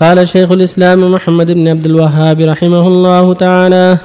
[0.00, 3.98] قال شيخ الإسلام محمد بن عبد الوهاب رحمه الله تعالى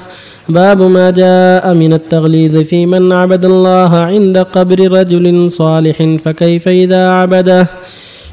[0.49, 7.09] باب ما جاء من التغليظ في من عبد الله عند قبر رجل صالح فكيف إذا
[7.09, 7.67] عبده؟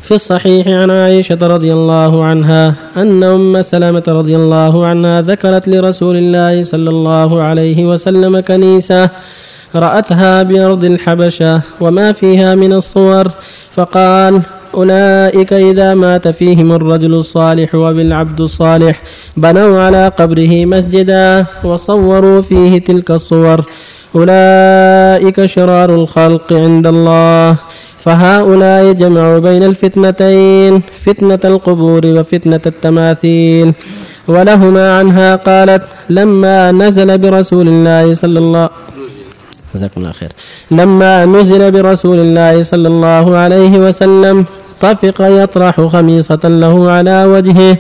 [0.02, 6.16] في الصحيح عن عائشة رضي الله عنها أن أم سلمة رضي الله عنها ذكرت لرسول
[6.16, 9.11] الله صلى الله عليه وسلم كنيسة
[9.74, 13.30] رأتها بأرض الحبشة وما فيها من الصور
[13.77, 14.42] فقال
[14.75, 19.03] أولئك إذا مات فيهم الرجل الصالح وبالعبد الصالح
[19.36, 23.64] بنوا على قبره مسجدا وصوروا فيه تلك الصور.
[24.14, 27.57] أولئك شرار الخلق عند الله.
[28.04, 33.72] فهؤلاء جمعوا بين الفتنتين فتنة القبور وفتنة التماثيل.
[34.28, 38.69] ولهما عنها قالت لما نزل برسول الله صلى الله
[39.75, 40.33] جزاكم الله خير.
[40.70, 44.44] لما نزل برسول الله صلى الله عليه وسلم
[44.80, 47.77] طفق يطرح خميصة له على وجهه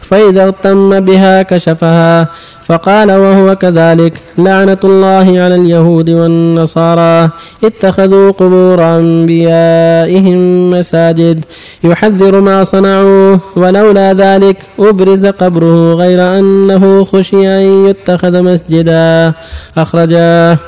[0.00, 2.28] فإذا اغتم بها كشفها
[2.70, 7.30] فقال وهو كذلك لعنة الله على اليهود والنصارى
[7.64, 11.44] اتخذوا قبور أنبيائهم مساجد
[11.84, 19.32] يحذر ما صنعوه ولولا ذلك أبرز قبره غير أنه خشي أن يتخذ مسجدا.
[19.78, 20.58] أخرجاه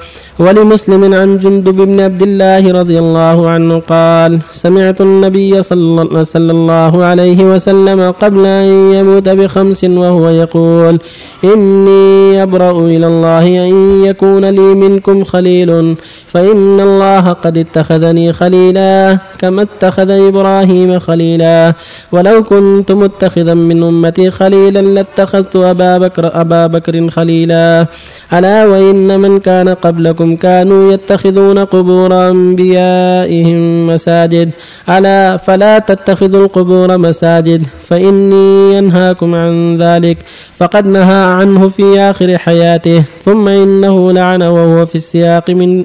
[0.45, 7.45] ولمسلم عن جندب بن عبد الله رضي الله عنه قال سمعت النبي صلى الله عليه
[7.45, 10.99] وسلم قبل أن يموت بخمس وهو يقول
[11.45, 19.63] إني أبرأ إلى الله أن يكون لي منكم خليل فإن الله قد اتخذني خليلا كما
[19.63, 21.75] اتخذ إبراهيم خليلا.
[22.13, 27.87] ولو كنت متخذا من أمتي خليلا لاتخذت أبا بكر, أبا بكر خليلا.
[28.33, 34.51] ألا وإن من كان قبلكم كانوا يتخذون قبور أنبيائهم مساجد.
[34.89, 40.19] ألا فلا تتخذوا القبور مساجد فإني ينهاكم عن ذلك.
[40.57, 45.85] فقد نهى عنه في آخر حياته ثم إنه لعن وهو في السياق من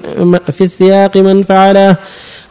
[0.52, 1.96] في السياق من فعله.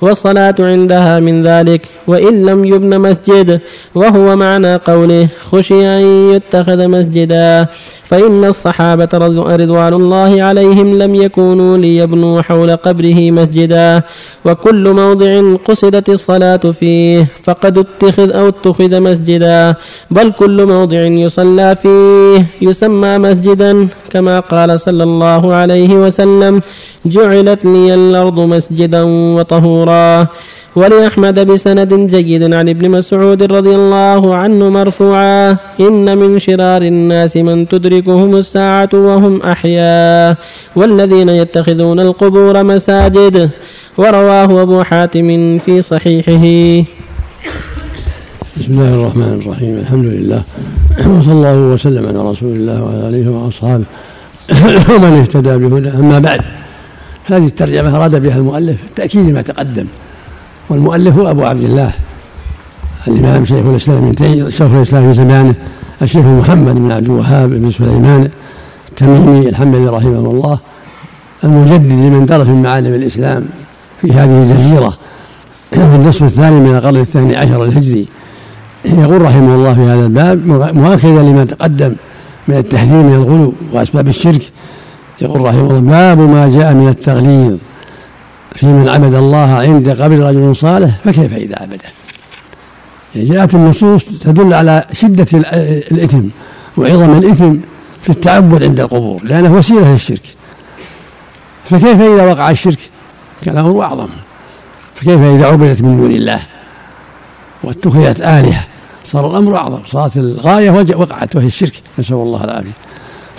[0.01, 3.61] والصلاة عندها من ذلك وإن لم يبن مسجد
[3.95, 7.67] وهو معنى قوله خشي أن يتخذ مسجدا.
[8.05, 9.09] فإن الصحابة
[9.63, 14.03] رضوان الله عليهم لم يكونوا ليبنوا حول قبره مسجدا.
[14.45, 19.75] وكل موضع قصدت الصلاة فيه فقد اتخذ أو اتخذ مسجدا.
[20.11, 26.61] بل كل موضع يصلى فيه يسمى مسجدا كما قال صلى الله عليه وسلم
[27.07, 29.03] جعلت لي الأرض مسجدا
[29.37, 29.86] وطهورا.
[30.77, 35.57] ولأحمد بسند جيد عن ابن مسعود رضي الله عنه مرفوعا.
[35.81, 40.37] إن من شرار الناس من تدركهم الساعة وهم أحياء
[40.77, 43.51] والذين يتخذون القبور مساجد.
[43.99, 46.45] ورواه أبو حاتم في صحيحه.
[48.57, 49.79] بسم الله الرحمن الرحيم.
[49.79, 50.43] الحمد لله.
[50.99, 53.85] وصلى الله وسلم على رسول الله وعلى آله وأصحابه.
[54.93, 56.41] ومن اهتدى بهدى أما بعد.
[57.27, 59.87] هذه الترجمة أراد بها المؤلف تاكيد ما تقدم
[60.69, 61.93] والمؤلف هو أبو عبد الله
[63.09, 65.55] الإمام شيخ الإسلام ابن تيمية شيخ الإسلام في زمانة
[66.03, 68.31] الشيخ محمد بن عبد الوهاب بن سليمان
[68.89, 70.59] التميمي الحنبلي رحمه الله
[71.45, 73.47] المجدد من درس من معالم الإسلام
[74.01, 74.99] في هذه الجزيرة.
[75.71, 78.07] في النصف الثاني من القرن الثاني عشر الهجري.
[78.85, 81.95] يقول رحمه الله في هذا الباب مؤكدا لما تقدم
[82.49, 84.43] من التحذير من الغلو وأسباب الشرك
[85.21, 85.81] يقول رحمه الله.
[85.81, 87.59] باب ما جاء من التغليظ
[88.57, 91.89] في من عبد الله عند قبر رجل صالح فكيف إذا عبده؟
[93.15, 95.27] يعني جاءت النصوص تدل على شدة
[95.93, 96.23] الإثم
[96.77, 97.57] وعظم الإثم
[98.03, 100.23] في التعبد عند القبور لأنه وسيلة للشرك.
[101.65, 102.79] فكيف إذا وقع الشرك؟
[103.43, 104.09] كان الأمر أعظم.
[104.95, 106.41] فكيف إذا عبدت من دون الله
[107.65, 108.65] واتخذت آلهة؟
[109.05, 111.73] صار الأمر أعظم صارت الغاية وقعت وهي الشرك.
[111.99, 112.73] نسأل الله العافية.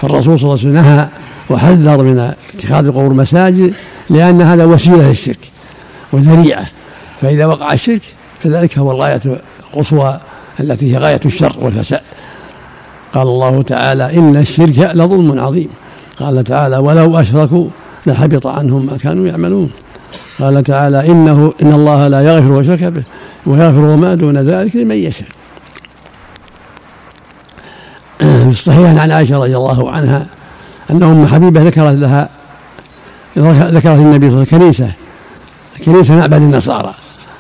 [0.01, 1.07] فالرسول صلى الله عليه وسلم نهى
[1.50, 3.74] وحذر من اتخاذ القبور مساجد
[4.09, 5.52] لأن هذا وسيلة للشرك
[6.13, 6.66] وذريعة.
[7.22, 8.02] فإذا وقع الشرك
[8.44, 9.22] فذلك هو الغاية
[9.59, 10.19] القصوى
[10.59, 12.02] التي هي غاية الشر والفساد.
[13.14, 15.70] قال الله تعالى إن الشرك لظلم عظيم.
[16.20, 17.67] قال تعالى ولو أشركوا
[18.05, 19.72] لحبط عنهم ما كانوا يعملون
[20.40, 23.03] قال تعالى إنه إن الله لا يغفر وشرك به
[23.46, 25.28] ويغفر ما دون ذلك لمن يشاء
[28.20, 30.28] في الصحيح عن عائشة رضي الله عنها
[30.91, 32.29] أن أم حبيبة ذكرت لها
[33.37, 34.91] ذكرت النبي صلى الله عليه وسلم كنيسة
[35.85, 36.93] كنيسة معبد النصارى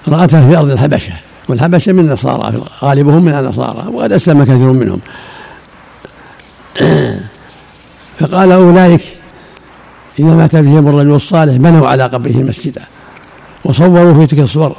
[0.07, 1.13] رأتها في أرض الحبشة
[1.49, 4.99] والحبشة من النصارى غالبهم من النصارى وقد أسلم كثير منهم.
[8.19, 9.01] فقال أولئك
[10.19, 12.81] إذا مات فيهم الرجل الصالح بنوا على قبره مسجدا
[13.65, 14.75] وصوروا في تلك الصور.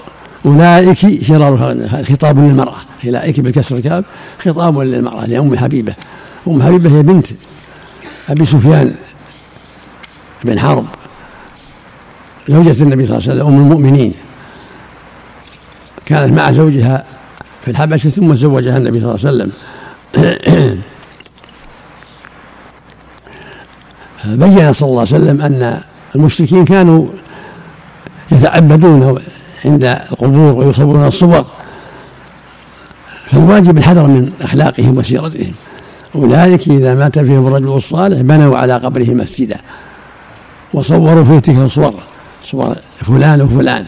[0.46, 1.76] أولئك شرار
[2.10, 4.04] خطاب للمرأة أولئك بالكسر الكاف
[4.44, 5.94] خطاب للمرأة لأم حبيبة.
[6.48, 7.26] أم حبيبة هي بنت
[8.28, 8.94] أبي سفيان
[10.44, 10.86] بن حرب
[12.48, 14.14] زوجة النبي صلى الله عليه وسلم أم المؤمنين.
[16.06, 17.04] كانت مع زوجها
[17.62, 19.52] في الحبشة ثم تزوجها النبي صلى الله عليه وسلم.
[24.46, 25.80] بين صلى الله عليه وسلم أن
[26.16, 27.08] المشركين كانوا
[28.32, 29.22] يتعبدون
[29.64, 31.46] عند القبور ويصورون الصور.
[33.26, 35.52] فالواجب الحذر من أخلاقهم وسيرتهم.
[36.14, 39.56] أولئك إذا مات فيهم الرجل الصالح بنوا على قبره مسجدا
[40.74, 41.94] وصوروا فيه تلك الصور
[42.44, 43.86] صور فلان وفلان.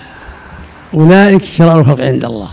[0.94, 2.48] أولئك شرار الخلق عند الله.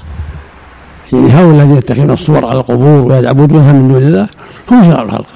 [1.14, 4.28] يعني هؤلاء الذين يتخذون الصور على القبور ويعبدونها من دون الله
[4.72, 5.28] هم شرار الخلق.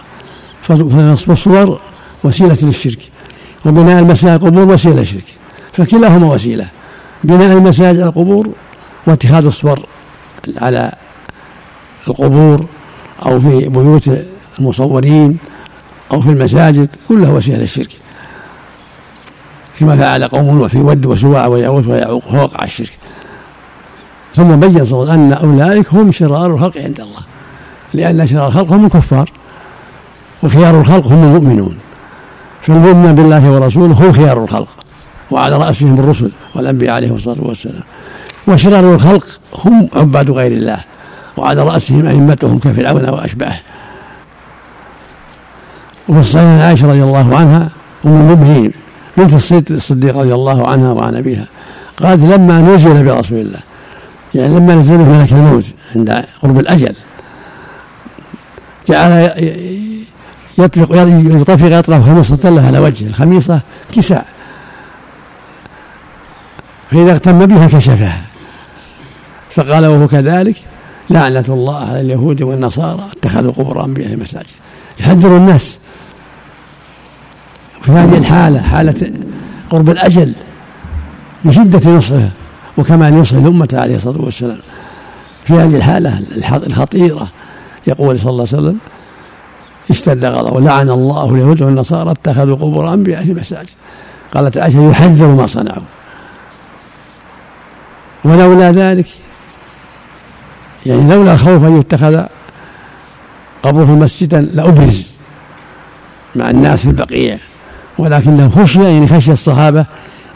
[0.89, 1.79] فنصب الصور
[2.23, 2.99] وسيلة للشرك.
[3.65, 5.25] وبناء المساجد القبور وسيلة للشرك.
[5.73, 6.67] فكلاهما وسيلة.
[7.23, 8.49] بناء المساجد على القبور
[9.07, 9.85] واتخاذ الصور
[10.61, 10.91] على
[12.07, 12.65] القبور
[13.25, 14.09] أو في بيوت
[14.59, 15.37] المصورين
[16.13, 17.89] أو في المساجد كلها وسيلة للشرك.
[19.79, 22.97] كما فعل قوم وفي ود وسواع ويعوث ويعوق فوقع الشرك.
[24.35, 27.21] ثم بين صلى أن أولئك هم شرار الخلق عند الله.
[27.93, 29.29] لأن شرار الخلق هم الكفار
[30.43, 31.77] وخيار الخلق هم المؤمنون.
[32.61, 34.67] فالمؤمن بالله ورسوله هم خيار الخلق
[35.31, 37.83] وعلى رأسهم الرسل والأنبياء عليهم الصلاة والسلام.
[38.47, 40.79] وشرار الخلق هم عباد غير الله.
[41.37, 43.59] وعلى رأسهم أئمتهم كفرعون وأشباهه.
[46.09, 47.69] وفي الصحيح عائشة رضي الله عنها
[48.05, 48.71] أم المؤمنين
[49.17, 49.33] بنت
[49.71, 51.45] الصديق رضي الله عنها وعن أبيها.
[51.97, 53.59] قالت لما نزل برسول الله
[54.35, 56.95] يعني لما نزل ملك الموت عند قرب الأجل
[58.89, 59.31] جعل
[60.57, 60.89] يطلق
[61.41, 63.61] يطفق يطرح خميصة له على وجهه الخميصة
[63.95, 64.25] كساء.
[66.91, 68.21] فإذا اغتم بها كشفها.
[69.51, 70.55] فقال وهو كذلك
[71.11, 74.47] لعنة الله على اليهود والنصارى اتخذوا قبور أنبياء مساجد
[74.99, 75.79] يحذر الناس.
[77.81, 79.11] في هذه الحالة حالة
[79.69, 80.33] قرب الأجل
[81.43, 82.29] من شدة نصحه
[82.77, 84.59] وكمال نصح الأمة عليه الصلاة والسلام.
[85.45, 86.21] في هذه الحالة
[86.67, 87.27] الخطيرة
[87.87, 88.77] يقول صلى الله عليه وسلم
[89.89, 93.69] اشتد غضبه لعن الله اليهود والنصارى اتخذوا قبور أنبيائهم مساجد
[94.33, 95.83] قالت عائشة يحذر ما صنعوا.
[98.23, 99.05] ولولا ذلك
[100.85, 102.23] يعني لولا الخوف أن يتخذ
[103.63, 105.11] قبره مسجدا لأبرز
[106.35, 107.37] مع الناس في البقيع.
[107.97, 109.85] ولكنه خشي يعني خشي الصحابة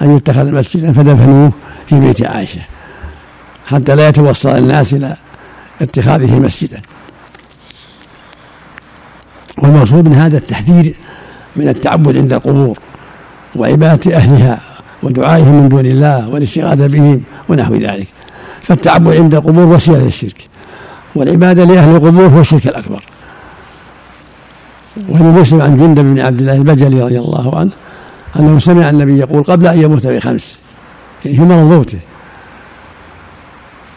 [0.01, 1.51] أن يتخذ مسجدا فدفنوه
[1.89, 2.61] في بيت عائشة
[3.67, 5.15] حتى لا يتوصل الناس إلى
[5.81, 6.81] اتخاذه مسجدا.
[9.57, 10.95] والمقصود من هذا التحذير
[11.55, 12.79] من التعبد عند القبور
[13.55, 14.59] وعبادة أهلها
[15.03, 18.07] ودعائهم من دون الله والاستغاثة بهم ونحو ذلك.
[18.65, 20.37] فالتعبد عند القبور وسيلة للشرك
[21.15, 23.03] والعبادة لأهل القبور هو الشرك الأكبر.
[25.09, 27.71] ولمسلم عن جندب بن عبد الله البجلي رضي الله عنه
[28.39, 30.59] أنه سمع النبي يقول قبل أن يموت بخمس
[31.23, 31.99] في مرض موته.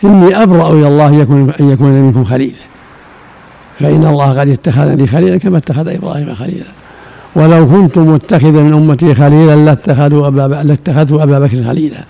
[0.05, 2.55] إني أبرأ إلى الله يكون أن يكون منكم خليل.
[3.81, 6.67] فإن الله قد اتخذني خليلا كما اتخذ إبراهيم خليلا.
[7.35, 12.05] ولو كنت متخذا من أمتي خليلا لاتخذوا أبا لاتخذوا أبا بكر خليلا.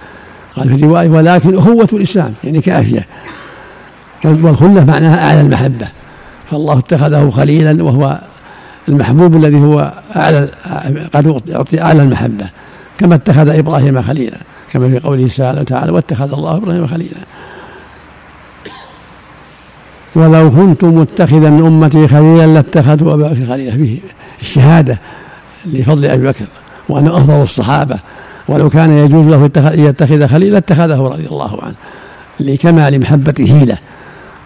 [0.59, 3.07] قال في رواية ولكن أخوة الإسلام يعني كافية.
[4.25, 5.89] والخلة معناها أعلى المحبة.
[6.51, 8.21] فالله اتخذه خليلا وهو
[8.89, 10.49] المحبوب الذي هو أعلى
[11.15, 12.47] قد أعطي أعلى المحبة.
[12.99, 14.37] كما اتخذ إبراهيم خليلا
[14.73, 15.29] كما في قوله
[15.67, 17.17] تعالى واتخذ الله إبراهيم خليلا.
[20.15, 23.77] ولو كنت متخذا من أمتي خليلا لاتخذت أبا بكر خليلا.
[23.77, 23.99] فيه
[24.41, 24.99] الشهادة
[25.67, 26.45] لفضل أبي بكر
[26.89, 27.99] وأنه أفضل الصحابة.
[28.49, 31.75] ولو كان يجوز له يتخذ خليلا اتخذه رضي الله عنه
[32.41, 33.79] لكمال محبته له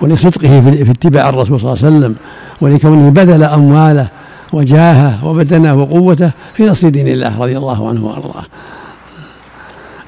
[0.00, 2.14] ولصدقه في اتباع الرسول صلى الله عليه وسلم
[2.60, 4.08] ولكونه بذل أمواله
[4.52, 8.44] وجاهه وبدنه وقوته في نصر دين الله رضي الله عنه وأرضاه.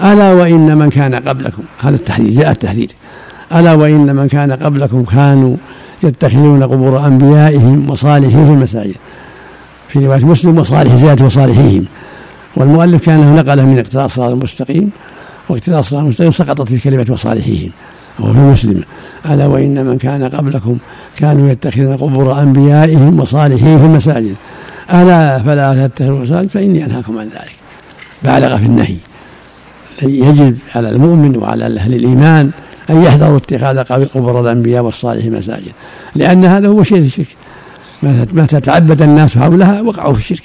[0.02, 2.90] ألا وإن من كان قبلكم هذا التحذير جاء التحذير
[3.54, 5.56] ألا وإن من كان قبلكم كانوا
[6.02, 8.94] يتخذون قبور أنبيائهم وصالحيهم في المساجد.
[9.88, 11.84] في رواية مسلم وصالح زيادة وصالحيهم.
[12.56, 14.90] والمؤلف كانه نقله من اقتضاء الصراط المستقيم
[15.48, 17.70] واقتضاء الصراط المستقيم سقطت في كلمة وصالحيهم
[18.18, 18.82] وهو في مسلم.
[19.26, 20.78] ألا وإن من كان قبلكم
[21.16, 24.34] كانوا يتخذون قبور أنبيائهم وصالحين في المساجد.
[24.92, 27.56] ألا فلا تتخذوا المساجد فإني أنهاكم عن ذلك.
[28.22, 28.96] بالغ في النهي.
[30.02, 32.50] يجب على المؤمن وعلى أهل الإيمان
[32.90, 33.78] أن يحذروا اتخاذ
[34.14, 35.72] قبور الأنبياء والصالحين مساجد
[36.14, 37.36] لأن هذا هو شيء الشرك.
[38.32, 40.42] ما تتعبد الناس حولها وقعوا في الشرك.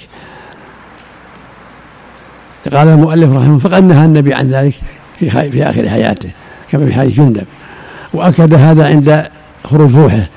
[2.68, 4.74] قال المؤلف رحمه فقد نهى النبي عن ذلك
[5.18, 6.30] في, في آخر حياته
[6.70, 7.44] كما في حديث جندب.
[8.14, 9.28] وأكد هذا عند
[9.64, 10.28] خروج روحه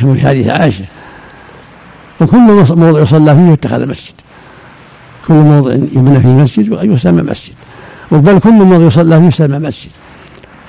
[0.00, 0.84] كما في حديث عائشة.
[2.20, 4.14] وكل موضع يصلى فيه يتخذ مسجد.
[5.28, 7.54] كل موضع يبنى فيه مسجد يسمى مسجد.
[8.10, 9.90] بل كل موضع يصلى فيه يسمى مسجد.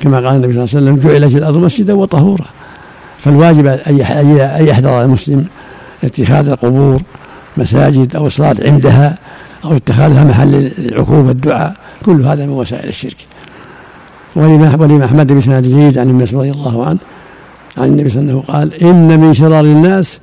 [0.01, 2.45] كما قال النبي صلى الله عليه وسلم جعلت الأرض مسجدا وطهورا.
[3.19, 3.97] فالواجب أن
[4.67, 5.45] يحذر المسلم
[6.03, 7.01] اتخاذ القبور
[7.57, 9.17] مساجد أو الصلاة عندها
[9.65, 13.17] أو اتخاذها محل العقوبة الدعاء كل هذا من وسائل الشرك.
[14.36, 14.67] ولما
[15.05, 17.00] أحمد بسند جيد عن ابن رضي الله عنه
[17.77, 20.19] عن النبي صلى الله عليه وسلم قال إن من شرار الناس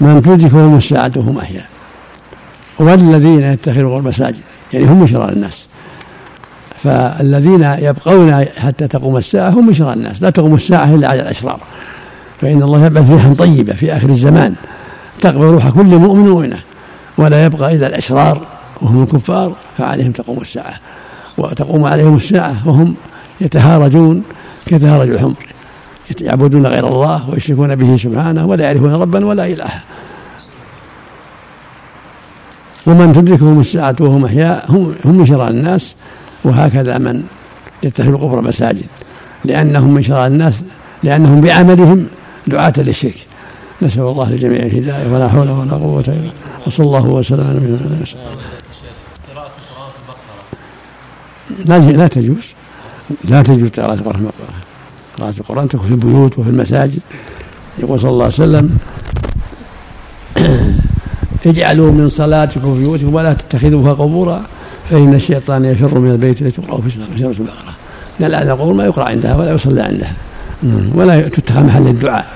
[0.00, 1.64] من تدركهم الساعة وهم أحياء.
[2.78, 4.40] والذين يتخذون المساجد
[4.72, 5.66] يعني هم شرار الناس.
[6.78, 11.60] فالذين يبقون حتى تقوم الساعة هم من شرار الناس لا تقوم الساعة إلا على الأشرار.
[12.40, 14.54] فإن الله يبعث ريحا طيبة في آخر الزمان
[15.20, 16.58] تقبل روح كل مؤمن مؤمنة
[17.18, 18.46] ولا يبقى إلا الأشرار.
[18.82, 20.74] وهم الكفار فعليهم تقوم الساعة.
[21.38, 22.94] وتقوم عليهم الساعة وهم
[23.40, 24.22] يتهارجون
[24.66, 25.46] كتهارج الحمر.
[26.20, 29.82] يعبدون غير الله ويشركون به سبحانه ولا يعرفون ربا ولا إلها.
[32.86, 35.94] ومن تدركهم الساعة وهم أحياء هم هم من شرار الناس.
[36.44, 37.22] وهكذا من
[37.82, 38.86] يتخذ القبر مساجد.
[39.44, 40.62] لأنهم من شرار الناس
[41.02, 42.06] لأنهم بعملهم
[42.46, 43.26] دعاة للشرك.
[43.82, 46.32] نسأل الله للجميع الهداية ولا حول ولا قوة إلا بالله.
[46.66, 48.61] وصلى الله وسلم على نبينا محمد.
[51.64, 52.44] لا لا تجوز.
[53.24, 54.30] لا تجوز قراءة القرآن
[55.18, 57.00] قراءة القرآن تكون في البيوت وفي المساجد.
[57.78, 58.78] يقول صلى الله عليه وسلم
[61.46, 64.42] اجعلوا من صلاتكم في بيوتكم ولا تتخذوها قبورا
[64.90, 67.74] فإن الشيطان يفر من البيت التي تقرأ في سورة البقرة.
[68.20, 70.12] لعل القبور ما يقرأ عندها ولا يصلى عندها.
[70.94, 72.26] ولا تتخذ محل الدعاء.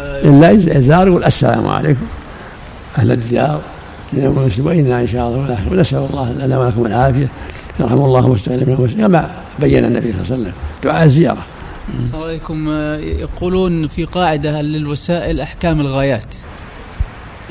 [0.00, 2.06] إلا إزار يقول السلام عليكم.
[2.98, 3.60] أهل الديار.
[4.58, 7.28] وإنا إن شاء الله ونسأل الله لنا ولكم العافية.
[7.80, 9.30] يرحم الله واستغفر كما
[9.60, 10.52] بين النبي صلى الله عليه وسلم
[10.84, 11.42] دعاء الزيارة.
[12.04, 12.68] السلام عليكم.
[13.20, 16.34] يقولون في قاعدة للوسائل أحكام الغايات.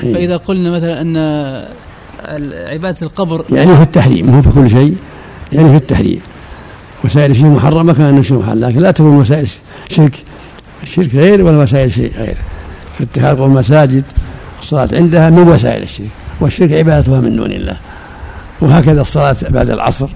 [0.02, 0.14] إيه.
[0.14, 1.16] فإذا قلنا مثلا أن
[2.68, 4.96] عبادة القبر يعني في التحريم مو في كل شيء
[5.52, 6.20] يعني في التحريم.
[7.04, 9.48] وسائل الشيء محرمة كان شيء محرم لكن لا تكون وسائل
[9.88, 10.14] شرك
[10.82, 12.36] الشرك غير ولا وسائل شيء غير.
[12.98, 14.04] في اتخاذ المساجد
[14.62, 16.06] الصلاة عندها من وسائل الشرك.
[16.40, 17.76] والشرك عبادتها من دون الله.
[18.60, 20.08] وهكذا الصلاة بعد العصر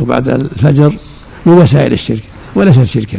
[0.00, 0.92] وبعد الفجر
[1.46, 2.22] من وسائل الشرك
[2.54, 3.18] وليست شركا.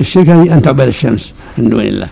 [0.00, 2.08] الشرك أن تعبد الشمس من دون الله.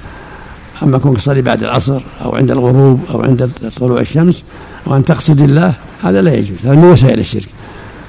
[0.83, 4.42] أما كونك تصلي بعد العصر أو عند الغروب أو عند طلوع الشمس
[4.87, 7.49] وأن تقصد الله هذا لا يجوز هذا من وسائل الشرك.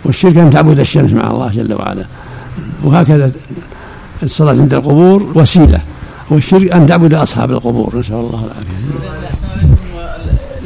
[0.05, 2.05] والشرك أن تعبد الشمس مع الله جل وعلا.
[2.83, 3.31] وهكذا
[4.23, 5.81] الصلاة عند القبور وسيلة.
[6.29, 9.26] والشرك أن تعبد أصحاب القبور نسأل الله العافية.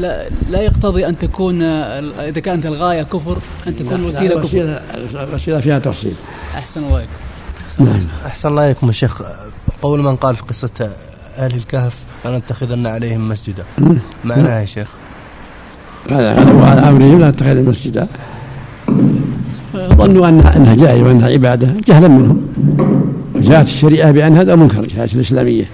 [0.02, 4.46] لا, لا يقتضي أن تكون إذا كانت الغاية كفر أن تكون وسيلة كفر.
[4.46, 4.82] وسيلة,
[5.34, 6.14] وسيلة فيها تفصيل.
[6.56, 7.06] أحسن الله
[7.80, 8.08] نعم.
[8.26, 9.22] أحسن الله إليكم الشيخ
[9.82, 10.90] قول من قال في قصة
[11.38, 13.64] أهل الكهف لنتخذن عليهم مسجدا.
[14.24, 14.90] معناها يا شيخ؟
[16.10, 16.30] هذا
[16.66, 18.08] على أمرهم لا نتخذ مسجدا.
[19.76, 21.74] ظنوا أنها أنها جائزة وأنها عبادة.
[21.88, 22.42] جهلا منهم.
[23.36, 25.66] وجاءت الشريعة بأن هذا منكر جاءت الإسلامية.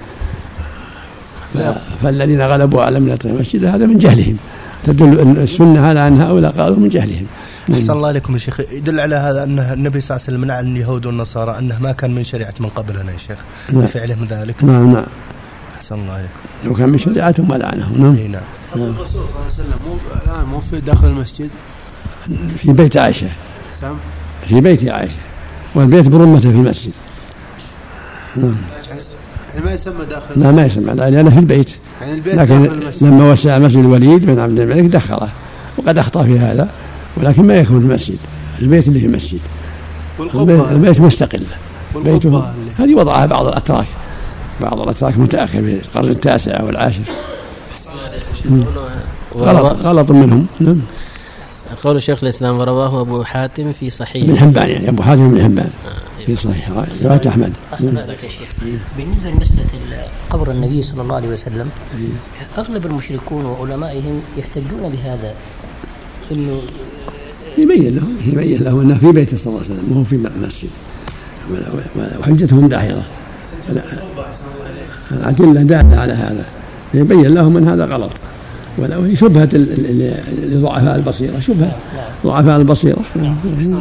[2.03, 4.37] فالذين غلبوا على من المسجد هذا من جهلهم.
[4.83, 7.25] تدل السنة على أن هؤلاء قالوا من جهلهم.
[7.73, 8.59] أحسن الله عليكم يا شيخ.
[8.59, 12.15] يدل على هذا أن النبي صلى الله عليه وسلم منع اليهود والنصارى أنه ما كان
[12.15, 13.37] من شريعة من قبلنا يا شيخ.
[13.73, 13.81] نعم.
[13.81, 14.63] بفعلهم ذلك.
[14.63, 15.05] نعم نعم.
[15.75, 16.33] أحسن الله عليكم.
[16.65, 18.01] لو كان من شريعتهم ما لعنهم.
[18.01, 18.15] نعم.
[18.31, 18.41] نعم.
[18.75, 21.49] الرسول صلى الله عليه وسلم مو الآن مو في داخل المسجد؟
[22.57, 23.27] في بيت عائشة.
[23.81, 23.95] سم
[24.47, 25.15] في بيت عائشة.
[25.75, 26.91] والبيت برمته في المسجد.
[28.35, 28.55] نعم.
[29.57, 31.69] يعني ما يسمى داخل لا ما يسمى لا لأنه في البيت.
[32.01, 33.03] يعني البيت لكن داخل المسجد.
[33.03, 35.29] لما وسع مسجد الوليد بن عبد الملك دخله
[35.77, 36.69] وقد أخطأ في هذا
[37.17, 38.17] ولكن ما يكون في المسجد.
[38.61, 39.39] البيت اللي في المسجد.
[40.19, 41.43] البيت, البيت مستقل.
[41.95, 42.43] بيته
[42.77, 43.87] هذه وضعها بعض الأتراك.
[44.61, 47.01] بعض الأتراك متأخر في القرن التاسع أو العاشر
[49.35, 50.47] غلط غلط منهم.
[50.59, 50.81] نعم.
[51.83, 54.23] قول شيخ الإسلام ورواه أبو حاتم في صحيح.
[54.23, 55.69] ابن حبان يعني أبو حاتم بن حبان
[56.27, 56.69] في صحيح.
[57.03, 57.53] روايه احمد
[58.97, 61.69] بالنسبة لمسألة قبر النبي صلى الله عليه وسلم
[62.57, 65.33] أغلب المشركون وعلمائهم يحتجون بهذا
[66.31, 66.61] إنه
[67.57, 70.69] يبين لهم يبين لهم أنه في بيته صلى الله عليه وسلم وهو في المسجد
[72.19, 73.03] وحجتهم داحضة.
[75.11, 76.45] الأدلة دالة على هذا.
[76.93, 78.11] يبين لهم أن هذا غلط.
[78.77, 79.49] ولو شبهة
[80.43, 81.75] لضعفاء البصيرة شبهة.
[82.25, 82.99] ضعفاء البصيرة.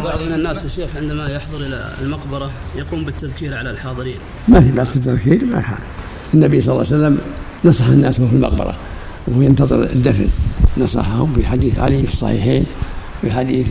[0.04, 4.16] بعض من الناس يا شيخ عندما يحضر إلى المقبرة يقوم بالتذكير على الحاضرين.
[4.48, 5.78] ما في بأس التذكير ما حال.
[6.34, 7.18] النبي صلى الله عليه وسلم
[7.64, 8.76] نصح الناس وهو في المقبرة
[9.26, 10.28] وهو ينتظر الدفن.
[10.78, 12.64] نصحهم في حديث علي في الصحيحين
[13.20, 13.66] في حديث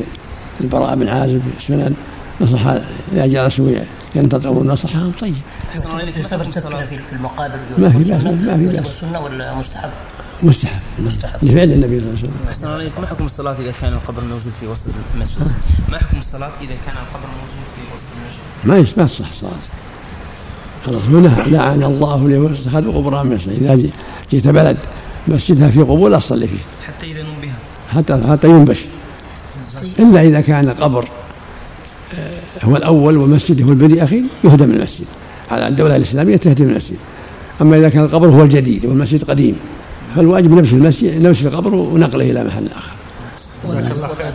[0.61, 1.93] البراء بن عازب في السنن.
[2.41, 2.67] نصح
[3.13, 3.69] إذا جلسوا
[4.15, 5.11] ينتظرون نصحهم.
[5.21, 5.35] طيب.
[6.17, 8.87] يعتبر تذكرة في في المقابر ما في بأس، ما في بأس.
[9.01, 9.89] سنة ولا مستحب؟
[10.43, 10.79] مستحب.
[10.99, 11.39] مستحب.
[11.43, 12.31] لفعل النبي صلى الله عليه وسلم.
[12.49, 13.01] أحسن عليكم.
[13.01, 15.41] ما حكم الصلاة إذا كان القبر موجود في وسط المسجد؟
[15.91, 18.05] ما حكم الصلاة إذا كان القبر موجود في وسط
[18.65, 19.51] المسجد؟ ما تصح الصلاة
[20.87, 23.89] الرسول نهى لعن الله اليهود اتخذوا قبورها مسجد إذا جي-
[24.31, 24.77] جئت بلد
[25.27, 27.51] مسجدها في قبور لا تصلي فيه حتى إذا نبه
[27.93, 28.79] حتى حتى ينبش.
[29.99, 31.09] إلا إذا كان القبر
[32.15, 35.05] آه، هو الأول والمسجد هو البدء أخي يهدم المسجد.
[35.51, 36.97] على الدولة الإسلامية تهدم المسجد.
[37.61, 39.55] أما إذا كان القبر هو الجديد والمسجد قديم
[40.15, 42.91] فالواجب نبش المسجد نبش القبر ونقله إلى محل آخر.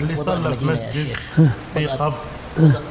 [0.01, 1.07] اللي صلى في مسجد
[1.75, 2.15] في قبر.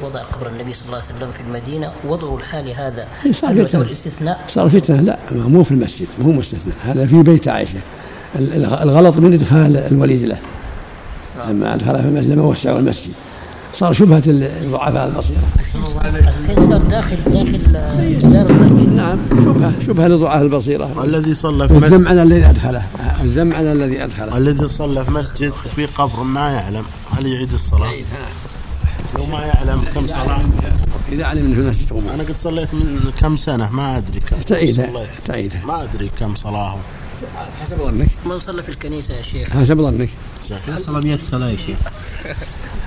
[0.02, 1.92] وضع, قبر النبي صلى الله عليه وسلم في المدينة.
[2.08, 3.92] وضعه الحالي هذا إيه، صار يعتبر فتنة.
[3.92, 5.00] استثناء؟ صار فتنة.
[5.00, 6.72] لا ما مو في المسجد مو مستثنى.
[6.84, 7.48] هذا في بيت
[8.38, 10.38] ال- الغلط من إدخال الوليد له.
[11.48, 13.12] لما أدخله في المسجد لما وسعوا المسجد.
[13.74, 15.38] صار شبهة الضعفاء البصيرة
[16.04, 20.98] الحين صار داخل داخل آه، جدار المسجد نعم شبهة شبهة لضعاف البصيرة.
[20.98, 22.82] والذي صلى في الذم مسجد على الذي أدخله.
[23.20, 24.36] الذم على الذي أدخله.
[24.36, 26.84] الذي صلى في مسجد وفي قبر ما يعلم.
[27.18, 27.92] هل يعيد الصلاة؟
[29.18, 30.40] لو ما يعلم كم صلاة.
[31.12, 34.36] إذا علم أنه في المسجد قبور أنا قد صليت من كم سنة؟ ما أدري كم.
[34.36, 35.08] تعيدها صليت.
[35.24, 36.76] تعيدها ما أدري كم صلاة.
[37.62, 38.08] حسب ظنك.
[38.26, 39.50] من صلى في الكنيسة يا شيخ.
[39.50, 40.08] حسب ظنك.
[40.86, 41.78] صلى 100 صلاة يا شيخ.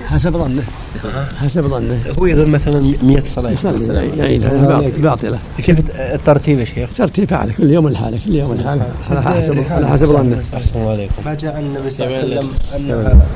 [0.06, 0.62] حسب ظنه.
[1.36, 2.02] حسب ظنه.
[2.18, 3.54] هو يظن مثلا 100 صلاة
[4.66, 5.38] باطل- باطلة.
[5.58, 8.92] كيف الترتيب يا شيخ؟ ترتيب فعله كل يوم الحالة كل يوم الحالة.
[9.10, 11.14] على حسب على حسب ظنه أحسن الله عليكم.
[11.24, 13.26] ما جاء النبي صلى الله عليه وسلم أنها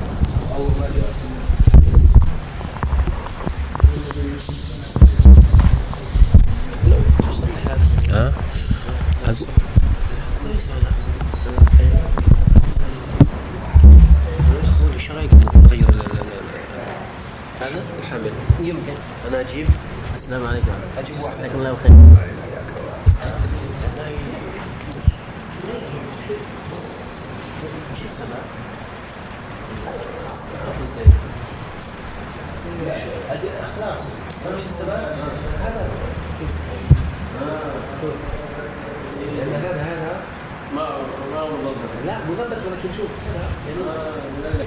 [42.07, 44.65] لا مضبط ولكن شوف يعني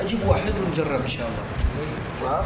[0.00, 2.42] أجيب واحد ونجرب ان شاء الله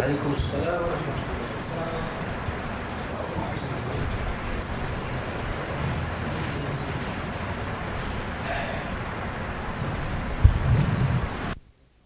[0.00, 1.27] عليكم السلام ورحمه الله